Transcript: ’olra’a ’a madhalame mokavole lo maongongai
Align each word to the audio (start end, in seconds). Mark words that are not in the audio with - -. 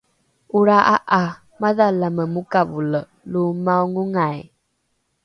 ’olra’a 0.55 0.95
’a 1.19 1.23
madhalame 1.61 2.23
mokavole 2.33 3.01
lo 3.31 3.41
maongongai 3.65 4.39